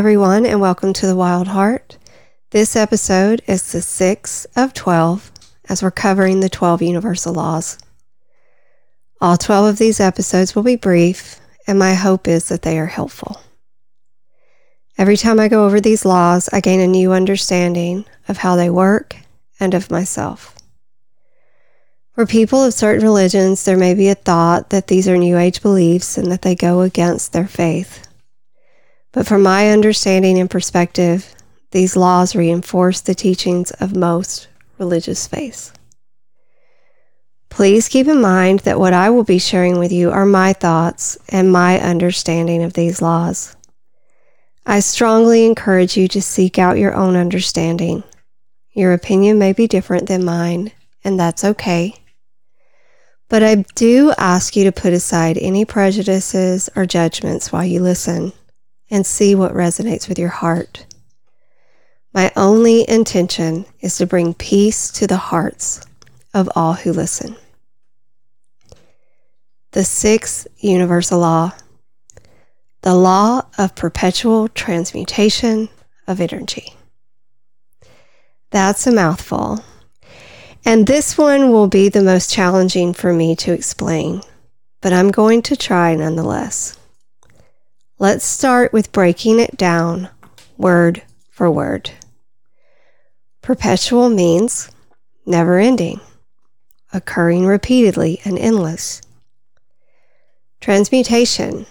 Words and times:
everyone, 0.00 0.46
and 0.46 0.62
welcome 0.62 0.94
to 0.94 1.06
The 1.06 1.14
Wild 1.14 1.46
Heart. 1.46 1.98
This 2.52 2.74
episode 2.74 3.42
is 3.46 3.70
the 3.70 3.82
sixth 3.82 4.46
of 4.56 4.72
12 4.72 5.30
as 5.68 5.82
we're 5.82 5.90
covering 5.90 6.40
the 6.40 6.48
12 6.48 6.80
universal 6.80 7.34
laws. 7.34 7.76
All 9.20 9.36
12 9.36 9.66
of 9.66 9.78
these 9.78 10.00
episodes 10.00 10.54
will 10.54 10.62
be 10.62 10.76
brief, 10.76 11.38
and 11.66 11.78
my 11.78 11.92
hope 11.92 12.26
is 12.26 12.48
that 12.48 12.62
they 12.62 12.78
are 12.78 12.86
helpful. 12.86 13.42
Every 14.96 15.18
time 15.18 15.38
I 15.38 15.48
go 15.48 15.66
over 15.66 15.82
these 15.82 16.06
laws, 16.06 16.48
I 16.50 16.60
gain 16.62 16.80
a 16.80 16.86
new 16.86 17.12
understanding 17.12 18.06
of 18.26 18.38
how 18.38 18.56
they 18.56 18.70
work 18.70 19.16
and 19.60 19.74
of 19.74 19.90
myself. 19.90 20.56
For 22.14 22.24
people 22.24 22.64
of 22.64 22.72
certain 22.72 23.04
religions, 23.04 23.66
there 23.66 23.76
may 23.76 23.92
be 23.92 24.08
a 24.08 24.14
thought 24.14 24.70
that 24.70 24.86
these 24.86 25.06
are 25.06 25.18
New 25.18 25.36
Age 25.36 25.60
beliefs 25.60 26.16
and 26.16 26.32
that 26.32 26.40
they 26.40 26.54
go 26.54 26.80
against 26.80 27.34
their 27.34 27.46
faith. 27.46 28.09
But 29.12 29.26
from 29.26 29.42
my 29.42 29.70
understanding 29.70 30.38
and 30.38 30.48
perspective, 30.48 31.34
these 31.72 31.96
laws 31.96 32.36
reinforce 32.36 33.00
the 33.00 33.14
teachings 33.14 33.70
of 33.72 33.96
most 33.96 34.48
religious 34.78 35.26
faiths. 35.26 35.72
Please 37.48 37.88
keep 37.88 38.06
in 38.06 38.20
mind 38.20 38.60
that 38.60 38.78
what 38.78 38.92
I 38.92 39.10
will 39.10 39.24
be 39.24 39.38
sharing 39.38 39.78
with 39.78 39.90
you 39.90 40.10
are 40.12 40.24
my 40.24 40.52
thoughts 40.52 41.18
and 41.28 41.50
my 41.50 41.80
understanding 41.80 42.62
of 42.62 42.74
these 42.74 43.02
laws. 43.02 43.56
I 44.64 44.78
strongly 44.78 45.44
encourage 45.44 45.96
you 45.96 46.06
to 46.08 46.22
seek 46.22 46.58
out 46.58 46.78
your 46.78 46.94
own 46.94 47.16
understanding. 47.16 48.04
Your 48.72 48.92
opinion 48.92 49.38
may 49.38 49.52
be 49.52 49.66
different 49.66 50.06
than 50.06 50.24
mine, 50.24 50.70
and 51.02 51.18
that's 51.18 51.42
okay. 51.42 51.96
But 53.28 53.42
I 53.42 53.64
do 53.74 54.12
ask 54.16 54.54
you 54.54 54.64
to 54.64 54.72
put 54.72 54.92
aside 54.92 55.36
any 55.38 55.64
prejudices 55.64 56.70
or 56.76 56.86
judgments 56.86 57.50
while 57.50 57.64
you 57.64 57.80
listen 57.80 58.32
and 58.90 59.06
see 59.06 59.34
what 59.34 59.52
resonates 59.52 60.08
with 60.08 60.18
your 60.18 60.28
heart. 60.28 60.84
My 62.12 62.32
only 62.36 62.88
intention 62.88 63.66
is 63.80 63.96
to 63.98 64.06
bring 64.06 64.34
peace 64.34 64.90
to 64.92 65.06
the 65.06 65.16
hearts 65.16 65.86
of 66.34 66.48
all 66.56 66.72
who 66.72 66.92
listen. 66.92 67.36
The 69.72 69.84
sixth 69.84 70.48
universal 70.58 71.20
law, 71.20 71.52
the 72.82 72.94
law 72.94 73.42
of 73.56 73.76
perpetual 73.76 74.48
transmutation 74.48 75.68
of 76.08 76.20
energy. 76.20 76.74
That's 78.50 78.86
a 78.88 78.92
mouthful. 78.92 79.62
And 80.64 80.86
this 80.86 81.16
one 81.16 81.52
will 81.52 81.68
be 81.68 81.88
the 81.88 82.02
most 82.02 82.30
challenging 82.30 82.92
for 82.92 83.12
me 83.12 83.36
to 83.36 83.52
explain, 83.52 84.22
but 84.80 84.92
I'm 84.92 85.12
going 85.12 85.42
to 85.42 85.56
try 85.56 85.94
nonetheless. 85.94 86.79
Let's 88.00 88.24
start 88.24 88.72
with 88.72 88.92
breaking 88.92 89.40
it 89.40 89.58
down 89.58 90.08
word 90.56 91.02
for 91.28 91.50
word. 91.50 91.90
Perpetual 93.42 94.08
means 94.08 94.70
never 95.26 95.58
ending, 95.58 96.00
occurring 96.94 97.44
repeatedly 97.44 98.18
and 98.24 98.38
endless. 98.38 99.02
Transmutation, 100.62 101.66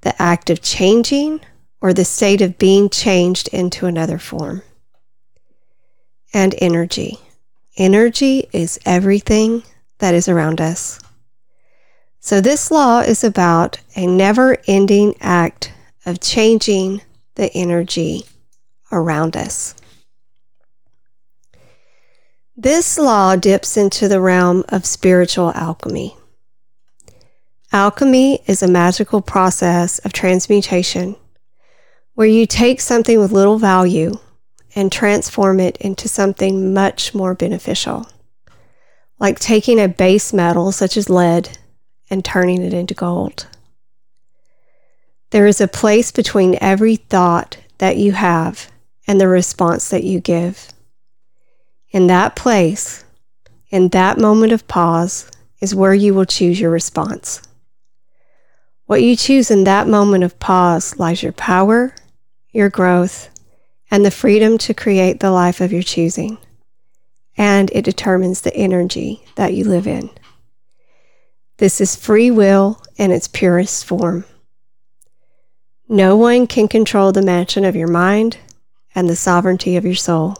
the 0.00 0.20
act 0.20 0.50
of 0.50 0.60
changing 0.60 1.42
or 1.80 1.94
the 1.94 2.04
state 2.04 2.40
of 2.40 2.58
being 2.58 2.90
changed 2.90 3.46
into 3.52 3.86
another 3.86 4.18
form. 4.18 4.62
And 6.32 6.56
energy. 6.58 7.20
Energy 7.76 8.48
is 8.52 8.80
everything 8.84 9.62
that 9.98 10.12
is 10.12 10.28
around 10.28 10.60
us. 10.60 10.98
So, 12.24 12.40
this 12.40 12.70
law 12.70 13.00
is 13.00 13.22
about 13.22 13.80
a 13.96 14.06
never 14.06 14.56
ending 14.66 15.14
act 15.20 15.74
of 16.06 16.20
changing 16.20 17.02
the 17.34 17.52
energy 17.52 18.24
around 18.90 19.36
us. 19.36 19.74
This 22.56 22.98
law 22.98 23.36
dips 23.36 23.76
into 23.76 24.08
the 24.08 24.22
realm 24.22 24.64
of 24.70 24.86
spiritual 24.86 25.52
alchemy. 25.54 26.16
Alchemy 27.74 28.40
is 28.46 28.62
a 28.62 28.68
magical 28.68 29.20
process 29.20 29.98
of 29.98 30.14
transmutation 30.14 31.16
where 32.14 32.26
you 32.26 32.46
take 32.46 32.80
something 32.80 33.20
with 33.20 33.32
little 33.32 33.58
value 33.58 34.14
and 34.74 34.90
transform 34.90 35.60
it 35.60 35.76
into 35.76 36.08
something 36.08 36.72
much 36.72 37.14
more 37.14 37.34
beneficial, 37.34 38.08
like 39.18 39.38
taking 39.38 39.78
a 39.78 39.88
base 39.88 40.32
metal 40.32 40.72
such 40.72 40.96
as 40.96 41.10
lead 41.10 41.58
and 42.14 42.24
turning 42.24 42.62
it 42.62 42.72
into 42.72 42.94
gold. 42.94 43.48
There 45.30 45.48
is 45.48 45.60
a 45.60 45.66
place 45.66 46.12
between 46.12 46.56
every 46.60 46.94
thought 46.94 47.58
that 47.78 47.96
you 47.96 48.12
have 48.12 48.70
and 49.08 49.20
the 49.20 49.26
response 49.26 49.88
that 49.88 50.04
you 50.04 50.20
give. 50.20 50.68
In 51.90 52.06
that 52.06 52.36
place, 52.36 53.04
in 53.68 53.88
that 53.88 54.16
moment 54.16 54.52
of 54.52 54.68
pause, 54.68 55.28
is 55.60 55.74
where 55.74 55.92
you 55.92 56.14
will 56.14 56.24
choose 56.24 56.60
your 56.60 56.70
response. 56.70 57.42
What 58.86 59.02
you 59.02 59.16
choose 59.16 59.50
in 59.50 59.64
that 59.64 59.88
moment 59.88 60.22
of 60.22 60.38
pause 60.38 60.96
lies 61.00 61.20
your 61.20 61.32
power, 61.32 61.96
your 62.52 62.70
growth, 62.70 63.28
and 63.90 64.06
the 64.06 64.12
freedom 64.12 64.56
to 64.58 64.72
create 64.72 65.18
the 65.18 65.32
life 65.32 65.60
of 65.60 65.72
your 65.72 65.82
choosing. 65.82 66.38
And 67.36 67.72
it 67.72 67.84
determines 67.84 68.42
the 68.42 68.54
energy 68.54 69.24
that 69.34 69.54
you 69.54 69.64
live 69.64 69.88
in. 69.88 70.10
This 71.58 71.80
is 71.80 71.94
free 71.94 72.30
will 72.30 72.82
in 72.96 73.10
its 73.10 73.28
purest 73.28 73.84
form. 73.84 74.24
No 75.88 76.16
one 76.16 76.46
can 76.46 76.66
control 76.66 77.12
the 77.12 77.22
mansion 77.22 77.64
of 77.64 77.76
your 77.76 77.88
mind 77.88 78.38
and 78.94 79.08
the 79.08 79.16
sovereignty 79.16 79.76
of 79.76 79.84
your 79.84 79.94
soul. 79.94 80.38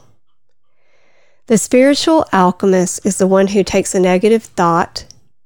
The 1.47 1.57
spiritual 1.57 2.25
alchemist 2.33 3.05
is 3.05 3.17
the 3.17 3.27
one 3.27 3.47
who 3.47 3.63
takes 3.63 3.93
a 3.93 3.99
negative 3.99 4.43
thought 4.43 5.05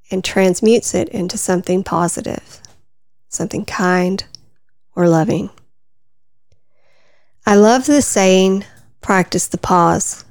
and 0.10 0.24
transmutes 0.24 0.96
it 0.96 1.10
into 1.10 1.38
something 1.38 1.84
positive, 1.84 2.62
something 3.28 3.66
kind 3.66 4.24
or 4.96 5.08
loving. 5.08 5.50
I 7.46 7.56
love 7.56 7.86
the 7.86 8.02
saying, 8.02 8.64
practice 9.02 9.48
the 9.48 9.58
pause, 9.58 10.24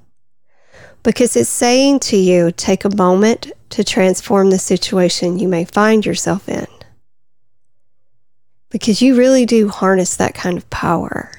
because 1.02 1.36
it's 1.36 1.48
saying 1.48 2.00
to 2.00 2.16
you, 2.16 2.50
take 2.50 2.84
a 2.84 2.96
moment 2.96 3.52
to 3.70 3.84
transform 3.84 4.50
the 4.50 4.58
situation 4.58 5.38
you 5.38 5.48
may 5.48 5.64
find 5.64 6.04
yourself 6.04 6.48
in. 6.48 6.66
Because 8.70 9.00
you 9.00 9.16
really 9.16 9.46
do 9.46 9.68
harness 9.68 10.16
that 10.16 10.34
kind 10.34 10.56
of 10.56 10.68
power. 10.70 11.32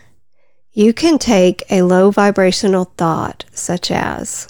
You 0.71 0.93
can 0.93 1.19
take 1.19 1.63
a 1.69 1.81
low 1.81 2.11
vibrational 2.11 2.85
thought, 2.97 3.45
such 3.51 3.91
as, 3.91 4.47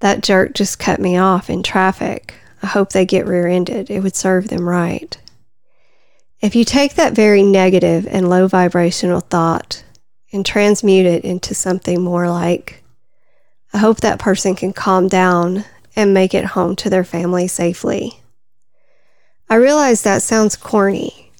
that 0.00 0.22
jerk 0.22 0.54
just 0.54 0.78
cut 0.78 1.00
me 1.00 1.16
off 1.16 1.50
in 1.50 1.62
traffic. 1.62 2.34
I 2.62 2.66
hope 2.66 2.90
they 2.90 3.04
get 3.04 3.26
rear 3.26 3.46
ended. 3.48 3.90
It 3.90 4.00
would 4.00 4.16
serve 4.16 4.48
them 4.48 4.68
right. 4.68 5.16
If 6.40 6.54
you 6.54 6.64
take 6.64 6.94
that 6.94 7.14
very 7.14 7.42
negative 7.42 8.06
and 8.08 8.30
low 8.30 8.46
vibrational 8.46 9.20
thought 9.20 9.82
and 10.32 10.46
transmute 10.46 11.06
it 11.06 11.24
into 11.24 11.54
something 11.54 12.00
more 12.00 12.28
like, 12.28 12.84
I 13.72 13.78
hope 13.78 14.00
that 14.00 14.20
person 14.20 14.54
can 14.54 14.72
calm 14.72 15.08
down 15.08 15.64
and 15.98 16.14
make 16.14 16.32
it 16.32 16.44
home 16.44 16.76
to 16.76 16.88
their 16.88 17.02
family 17.02 17.48
safely. 17.48 18.22
I 19.50 19.56
realize 19.56 20.02
that 20.02 20.22
sounds 20.22 20.54
corny, 20.54 21.32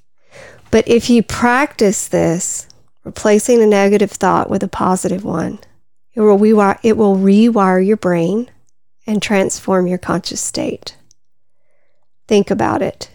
but 0.72 0.88
if 0.88 1.08
you 1.08 1.22
practice 1.22 2.08
this, 2.08 2.66
replacing 3.04 3.62
a 3.62 3.66
negative 3.66 4.10
thought 4.10 4.50
with 4.50 4.64
a 4.64 4.68
positive 4.68 5.24
one, 5.24 5.60
it 6.14 6.22
will, 6.22 6.40
rewire, 6.40 6.76
it 6.82 6.96
will 6.96 7.16
rewire 7.16 7.86
your 7.86 7.96
brain 7.96 8.50
and 9.06 9.22
transform 9.22 9.86
your 9.86 9.96
conscious 9.96 10.40
state. 10.40 10.96
Think 12.26 12.50
about 12.50 12.82
it. 12.82 13.10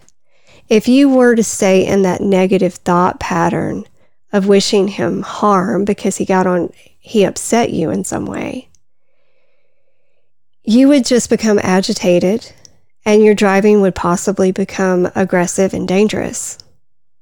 If 0.70 0.88
you 0.88 1.10
were 1.10 1.36
to 1.36 1.44
stay 1.44 1.86
in 1.86 2.04
that 2.04 2.22
negative 2.22 2.76
thought 2.76 3.20
pattern 3.20 3.84
of 4.32 4.48
wishing 4.48 4.88
him 4.88 5.24
harm 5.24 5.84
because 5.84 6.16
he 6.16 6.24
got 6.24 6.48
on, 6.48 6.72
he 7.00 7.26
upset 7.26 7.72
you 7.72 7.90
in 7.90 8.06
some 8.06 8.26
way, 8.26 8.70
you 10.74 10.88
would 10.88 11.06
just 11.06 11.30
become 11.30 11.60
agitated 11.62 12.52
and 13.06 13.24
your 13.24 13.36
driving 13.36 13.82
would 13.82 13.96
possibly 13.96 14.52
become 14.52 15.12
aggressive 15.16 15.74
and 15.74 15.88
dangerous. 15.88 16.58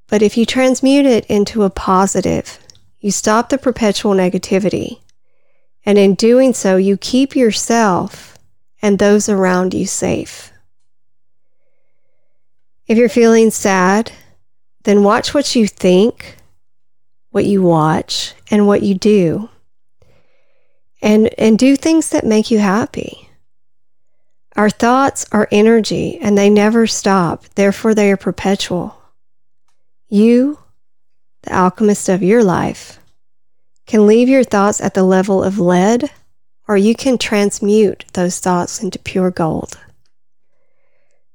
But 0.07 0.21
if 0.21 0.38
you 0.38 0.45
transmute 0.45 1.06
it 1.06 1.25
into 1.25 1.63
a 1.63 1.69
positive, 1.69 2.59
you 3.00 3.12
stop 3.12 3.50
the 3.50 3.57
perpetual 3.57 4.13
negativity. 4.13 5.00
And 5.86 5.98
in 5.98 6.15
doing 6.15 6.53
so, 6.53 6.77
you 6.77 6.98
keep 6.98 7.36
yourself 7.36 8.38
and 8.81 9.00
those 9.00 9.27
around 9.27 9.74
you 9.74 9.86
safe. 9.86 10.51
If 12.88 12.98
you're 12.98 13.09
feeling 13.09 13.50
sad, 13.50 14.12
then 14.83 15.03
watch 15.03 15.33
what 15.33 15.56
you 15.56 15.68
think, 15.68 16.38
what 17.30 17.45
you 17.45 17.63
watch, 17.63 18.33
and 18.51 18.68
what 18.68 18.83
you 18.83 18.95
do. 18.95 19.50
And, 21.01 21.33
and 21.39 21.57
do 21.57 21.75
things 21.75 22.09
that 22.09 22.25
make 22.25 22.51
you 22.51 22.59
happy. 22.59 23.31
Our 24.62 24.69
thoughts 24.69 25.25
are 25.31 25.48
energy 25.52 26.19
and 26.22 26.38
they 26.38 26.48
never 26.48 26.86
stop, 26.86 27.46
therefore, 27.56 27.96
they 27.96 28.12
are 28.12 28.16
perpetual. 28.16 28.96
You 30.08 30.60
the 31.42 31.52
alchemist 31.52 32.08
of 32.08 32.22
your 32.22 32.44
life, 32.44 33.00
can 33.88 34.06
leave 34.06 34.30
your 34.30 34.44
thoughts 34.44 34.80
at 34.80 34.94
the 34.94 35.02
level 35.02 35.44
of 35.44 35.58
lead, 35.58 36.12
or 36.68 36.78
you 36.78 36.94
can 36.94 37.18
transmute 37.18 38.06
those 38.13 38.38
thoughts 38.38 38.84
into 38.84 39.00
pure 39.00 39.31
gold. 39.31 39.80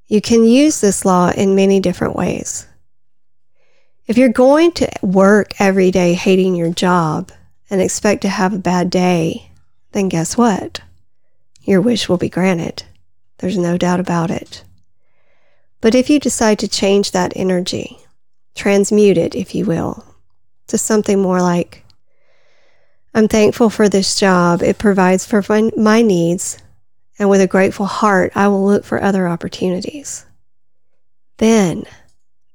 You 0.06 0.20
can 0.20 0.44
use 0.44 0.80
this 0.80 1.04
law 1.04 1.32
in 1.32 1.56
many 1.56 1.80
different 1.80 2.14
ways. 2.14 2.68
If 4.06 4.16
you're 4.16 4.28
going 4.28 4.70
to 4.74 4.88
work 5.02 5.60
every 5.60 5.90
day 5.90 6.14
hating 6.14 6.54
your 6.54 6.70
job 6.70 7.32
and 7.68 7.80
expect 7.80 8.22
to 8.22 8.28
have 8.28 8.54
a 8.54 8.58
bad 8.58 8.88
day, 8.88 9.50
then 9.90 10.08
guess 10.08 10.36
what? 10.36 10.80
Your 11.62 11.80
wish 11.80 12.08
will 12.08 12.18
be 12.18 12.28
granted. 12.28 12.84
There's 13.38 13.58
no 13.58 13.76
doubt 13.76 14.00
about 14.00 14.30
it. 14.30 14.64
But 15.80 15.94
if 15.94 16.08
you 16.08 16.18
decide 16.18 16.58
to 16.60 16.68
change 16.68 17.10
that 17.10 17.32
energy, 17.36 17.98
transmute 18.54 19.18
it, 19.18 19.34
if 19.34 19.54
you 19.54 19.64
will, 19.64 20.04
to 20.68 20.78
something 20.78 21.20
more 21.20 21.40
like, 21.40 21.84
I'm 23.14 23.28
thankful 23.28 23.70
for 23.70 23.88
this 23.88 24.18
job. 24.18 24.62
It 24.62 24.78
provides 24.78 25.24
for 25.24 25.42
my 25.76 26.02
needs, 26.02 26.58
and 27.18 27.30
with 27.30 27.40
a 27.40 27.46
grateful 27.46 27.86
heart, 27.86 28.32
I 28.34 28.48
will 28.48 28.64
look 28.64 28.84
for 28.84 29.02
other 29.02 29.28
opportunities. 29.28 30.26
Then, 31.38 31.84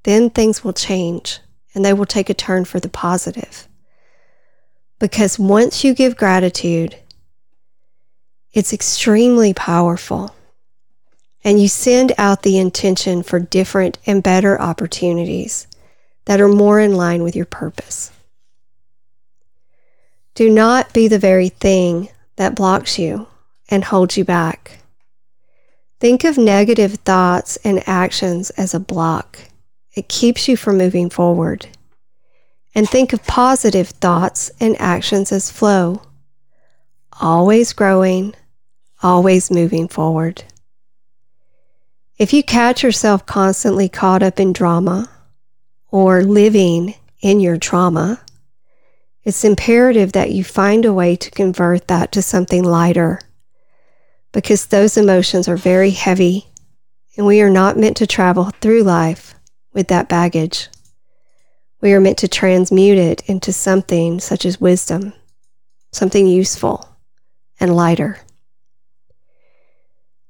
then 0.04 0.30
things 0.30 0.64
will 0.64 0.74
change 0.74 1.40
and 1.74 1.86
they 1.86 1.94
will 1.94 2.06
take 2.06 2.30
a 2.30 2.34
turn 2.34 2.66
for 2.66 2.80
the 2.80 2.90
positive. 2.90 3.68
Because 5.00 5.40
once 5.40 5.84
you 5.84 5.94
give 5.94 6.18
gratitude, 6.18 6.96
it's 8.54 8.74
extremely 8.74 9.54
powerful. 9.54 10.36
And 11.52 11.62
you 11.62 11.68
send 11.68 12.14
out 12.18 12.44
the 12.44 12.58
intention 12.58 13.24
for 13.24 13.38
different 13.38 13.98
and 14.06 14.24
better 14.24 14.58
opportunities 14.62 15.68
that 16.24 16.40
are 16.40 16.48
more 16.48 16.80
in 16.80 16.96
line 16.96 17.24
with 17.24 17.36
your 17.36 17.46
purpose. 17.46 18.10
Do 20.34 20.50
not 20.50 20.94
be 20.94 21.10
the 21.10 21.20
very 21.20 21.50
thing 21.50 22.08
that 22.38 22.56
blocks 22.56 22.98
you 22.98 23.28
and 23.68 23.84
holds 23.84 24.16
you 24.16 24.24
back. 24.24 24.80
Think 26.00 26.24
of 26.24 26.38
negative 26.38 26.94
thoughts 27.04 27.58
and 27.66 27.86
actions 27.86 28.52
as 28.52 28.74
a 28.74 28.80
block. 28.80 29.38
It 29.94 30.08
keeps 30.08 30.48
you 30.48 30.56
from 30.56 30.78
moving 30.78 31.10
forward. 31.10 31.68
And 32.74 32.90
think 32.90 33.12
of 33.12 33.28
positive 33.28 33.90
thoughts 33.90 34.52
and 34.62 34.80
actions 34.80 35.34
as 35.34 35.52
flow. 35.52 36.02
Always 37.20 37.74
growing, 37.74 38.36
always 39.04 39.52
moving 39.52 39.90
forward. 39.90 40.46
If 42.22 42.34
you 42.34 42.44
catch 42.44 42.84
yourself 42.84 43.26
constantly 43.26 43.90
caught 43.90 44.22
up 44.22 44.40
in 44.40 44.54
drama 44.54 45.10
or 45.90 46.22
living 46.22 46.94
in 47.20 47.40
your 47.40 47.58
trauma, 47.58 48.22
it's 49.24 49.44
imperative 49.44 50.12
that 50.12 50.30
you 50.30 50.44
find 50.44 50.86
a 50.86 50.94
way 50.94 51.16
to 51.16 51.32
convert 51.32 51.88
that 51.88 52.12
to 52.12 52.22
something 52.22 52.64
lighter 52.64 53.20
because 54.34 54.68
those 54.68 54.98
emotions 54.98 55.48
are 55.48 55.58
very 55.58 55.90
heavy 55.90 56.46
and 57.18 57.26
we 57.26 57.42
are 57.42 57.50
not 57.50 57.76
meant 57.76 57.98
to 57.98 58.06
travel 58.06 58.52
through 58.62 58.84
life 58.84 59.34
with 59.74 59.88
that 59.88 60.08
baggage. 60.08 60.70
We 61.82 61.92
are 61.94 62.00
meant 62.00 62.20
to 62.20 62.28
transmute 62.28 63.00
it 63.00 63.28
into 63.28 63.52
something 63.52 64.20
such 64.20 64.46
as 64.46 64.62
wisdom, 64.62 65.14
something 65.92 66.28
useful 66.28 66.88
and 67.60 67.76
lighter. 67.76 68.20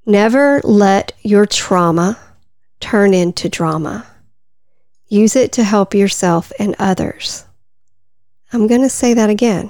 Never 0.06 0.62
let 0.63 1.13
your 1.21 1.45
trauma 1.45 2.18
turn 2.80 3.13
into 3.13 3.50
drama. 3.50 4.07
Use 5.07 5.36
it 5.36 5.51
to 5.53 5.63
help 5.63 5.94
yourself 5.94 6.51
and 6.57 6.75
others. 6.80 7.45
I'm 8.51 8.65
going 8.65 8.81
to 8.81 8.89
say 8.89 9.13
that 9.13 9.30
again. 9.30 9.69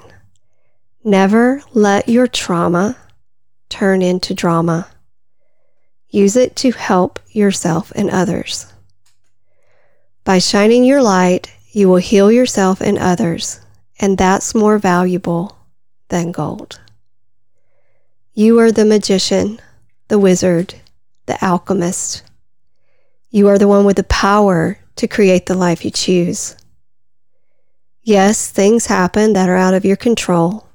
Never 1.03 1.61
let 1.73 2.07
your 2.07 2.27
trauma 2.27 2.95
turn 3.67 4.01
into 4.01 4.33
drama. 4.33 4.87
Use 6.09 6.35
it 6.35 6.55
to 6.57 6.71
help 6.71 7.19
yourself 7.31 7.91
and 7.95 8.09
others. 8.09 8.71
By 10.23 10.39
shining 10.39 10.85
your 10.85 11.01
light, 11.01 11.51
you 11.71 11.89
will 11.89 11.97
heal 11.97 12.31
yourself 12.31 12.79
and 12.79 12.97
others, 12.97 13.59
and 13.99 14.17
that's 14.17 14.55
more 14.55 14.77
valuable 14.77 15.57
than 16.09 16.31
gold. 16.31 16.79
You 18.33 18.59
are 18.59 18.71
the 18.71 18.85
magician 18.85 19.59
the 20.11 20.19
wizard, 20.19 20.75
the 21.25 21.41
alchemist. 21.41 22.21
You 23.29 23.47
are 23.47 23.57
the 23.57 23.69
one 23.69 23.85
with 23.85 23.95
the 23.95 24.03
power 24.03 24.77
to 24.97 25.07
create 25.07 25.45
the 25.45 25.55
life 25.55 25.85
you 25.85 25.91
choose. 25.91 26.57
Yes, 28.03 28.51
things 28.51 28.87
happen 28.87 29.31
that 29.31 29.47
are 29.47 29.55
out 29.55 29.73
of 29.73 29.85
your 29.85 29.95
control, 29.95 30.67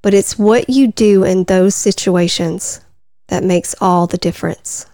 but 0.00 0.14
it's 0.14 0.38
what 0.38 0.70
you 0.70 0.90
do 0.90 1.22
in 1.22 1.44
those 1.44 1.74
situations 1.74 2.80
that 3.28 3.44
makes 3.44 3.74
all 3.78 4.06
the 4.06 4.16
difference. 4.16 4.86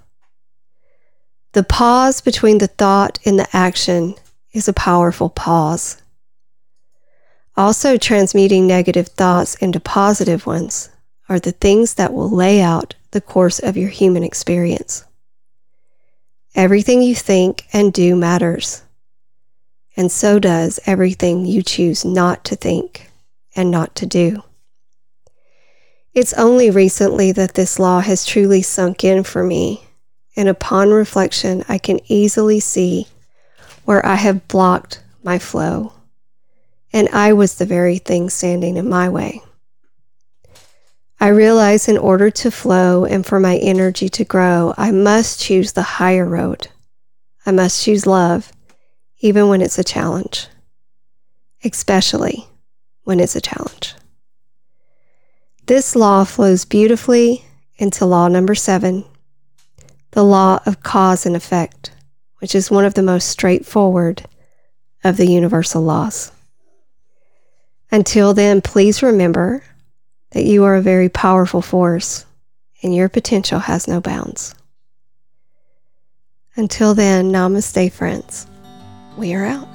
The 1.52 1.62
pause 1.62 2.20
between 2.20 2.58
the 2.58 2.66
thought 2.66 3.20
and 3.24 3.38
the 3.38 3.46
action 3.52 4.16
is 4.50 4.66
a 4.66 4.72
powerful 4.72 5.28
pause. 5.28 6.02
Also, 7.56 7.96
transmuting 7.96 8.66
negative 8.66 9.06
thoughts 9.06 9.54
into 9.54 9.78
positive 9.78 10.46
ones 10.46 10.88
are 11.32 11.40
the 11.40 11.52
things 11.52 11.94
that 11.94 12.12
will 12.12 12.28
lay 12.28 12.60
out 12.60 12.94
the 13.12 13.20
course 13.20 13.58
of 13.58 13.74
your 13.74 13.88
human 13.88 14.22
experience. 14.22 15.02
Everything 16.54 17.00
you 17.00 17.14
think 17.14 17.64
and 17.72 17.90
do 17.90 18.14
matters, 18.14 18.82
and 19.96 20.12
so 20.12 20.38
does 20.38 20.78
everything 20.84 21.46
you 21.46 21.62
choose 21.62 22.04
not 22.04 22.44
to 22.44 22.54
think 22.54 23.10
and 23.56 23.70
not 23.70 23.94
to 23.94 24.04
do. 24.04 24.42
It's 26.12 26.34
only 26.34 26.70
recently 26.70 27.32
that 27.32 27.54
this 27.54 27.78
law 27.78 28.00
has 28.00 28.26
truly 28.26 28.60
sunk 28.60 29.02
in 29.02 29.24
for 29.24 29.42
me, 29.42 29.86
and 30.36 30.50
upon 30.50 30.90
reflection, 30.90 31.64
I 31.66 31.78
can 31.78 31.98
easily 32.12 32.60
see 32.60 33.06
where 33.86 34.04
I 34.04 34.16
have 34.16 34.48
blocked 34.48 35.02
my 35.22 35.38
flow, 35.38 35.94
and 36.92 37.08
I 37.08 37.32
was 37.32 37.54
the 37.54 37.64
very 37.64 37.96
thing 37.96 38.28
standing 38.28 38.76
in 38.76 38.86
my 38.86 39.08
way. 39.08 39.40
I 41.22 41.28
realize 41.28 41.86
in 41.86 41.98
order 41.98 42.32
to 42.32 42.50
flow 42.50 43.04
and 43.04 43.24
for 43.24 43.38
my 43.38 43.56
energy 43.58 44.08
to 44.08 44.24
grow, 44.24 44.74
I 44.76 44.90
must 44.90 45.40
choose 45.40 45.70
the 45.70 45.82
higher 45.82 46.26
road. 46.26 46.66
I 47.46 47.52
must 47.52 47.84
choose 47.84 48.08
love, 48.08 48.50
even 49.20 49.46
when 49.46 49.62
it's 49.62 49.78
a 49.78 49.84
challenge, 49.84 50.48
especially 51.62 52.48
when 53.04 53.20
it's 53.20 53.36
a 53.36 53.40
challenge. 53.40 53.94
This 55.66 55.94
law 55.94 56.24
flows 56.24 56.64
beautifully 56.64 57.44
into 57.76 58.04
law 58.04 58.26
number 58.26 58.56
seven, 58.56 59.04
the 60.10 60.24
law 60.24 60.58
of 60.66 60.82
cause 60.82 61.24
and 61.24 61.36
effect, 61.36 61.92
which 62.38 62.52
is 62.52 62.68
one 62.68 62.84
of 62.84 62.94
the 62.94 63.00
most 63.00 63.28
straightforward 63.28 64.24
of 65.04 65.18
the 65.18 65.30
universal 65.30 65.82
laws. 65.82 66.32
Until 67.92 68.34
then, 68.34 68.60
please 68.60 69.04
remember 69.04 69.62
that 70.32 70.44
you 70.44 70.64
are 70.64 70.76
a 70.76 70.82
very 70.82 71.08
powerful 71.08 71.62
force 71.62 72.26
and 72.82 72.94
your 72.94 73.08
potential 73.08 73.60
has 73.60 73.86
no 73.86 74.00
bounds. 74.00 74.54
Until 76.56 76.94
then, 76.94 77.32
namaste, 77.32 77.92
friends. 77.92 78.46
We 79.16 79.34
are 79.34 79.44
out. 79.44 79.68